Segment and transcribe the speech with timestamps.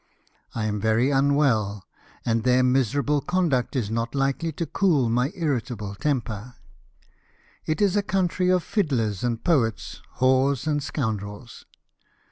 [0.55, 1.85] I am very unwell,
[2.25, 6.55] and their miserable conduct is not likely to cool my irritable temper.
[7.67, 11.67] It is a country of fiddlers and poets, whores and scoundrels."